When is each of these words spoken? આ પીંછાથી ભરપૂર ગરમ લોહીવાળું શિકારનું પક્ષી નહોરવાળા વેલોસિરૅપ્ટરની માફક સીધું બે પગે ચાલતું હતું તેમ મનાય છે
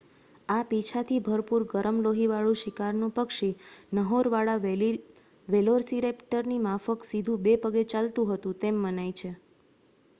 આ 0.49 0.61
પીંછાથી 0.67 1.17
ભરપૂર 1.25 1.65
ગરમ 1.73 1.97
લોહીવાળું 2.05 2.57
શિકારનું 2.61 3.11
પક્ષી 3.17 3.49
નહોરવાળા 3.99 4.55
વેલોસિરૅપ્ટરની 5.47 6.59
માફક 6.63 7.05
સીધું 7.09 7.43
બે 7.43 7.53
પગે 7.61 7.83
ચાલતું 7.91 8.31
હતું 8.31 8.57
તેમ 8.59 8.81
મનાય 8.81 9.15
છે 9.15 9.31